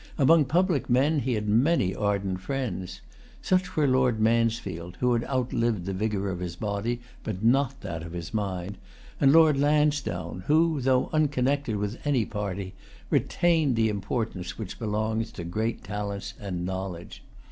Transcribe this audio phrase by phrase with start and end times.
[0.17, 3.01] Among public men he had many ardent friends.
[3.43, 8.01] Such were Lord Mansfield, who had outlived the vigor of his body, but not that
[8.01, 8.79] of his mind;
[9.19, 12.73] and Lord Lansdowne, who, though unconnected with any party,
[13.11, 17.21] retained the importance which belongs to great talents and knowledge.